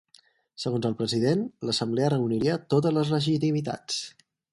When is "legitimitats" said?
3.17-4.01